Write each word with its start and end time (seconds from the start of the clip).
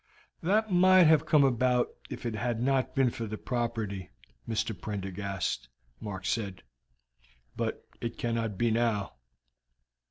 "That 0.41 0.71
might 0.71 1.03
have 1.03 1.27
come 1.27 1.43
about 1.43 1.89
if 2.09 2.25
it 2.25 2.33
had 2.33 2.59
not 2.59 2.95
been 2.95 3.11
for 3.11 3.27
the 3.27 3.37
property, 3.37 4.09
Mr. 4.49 4.75
Prendergast," 4.75 5.69
Mark 5.99 6.25
said, 6.25 6.63
"but 7.55 7.85
it 8.01 8.17
cannot 8.17 8.57
be 8.57 8.71
now. 8.71 9.13